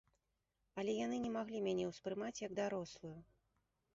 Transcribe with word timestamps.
Але 0.83 0.95
яны 1.05 1.19
не 1.25 1.31
маглі 1.35 1.59
мяне 1.67 1.85
ўспрымаць, 1.91 2.41
як 2.47 2.57
дарослую. 2.61 3.15